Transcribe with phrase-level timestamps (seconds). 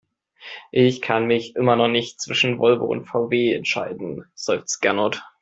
[0.71, 5.21] Ich kann mich noch immer nicht zwischen Volvo und VW entscheiden, seufzt Gernot.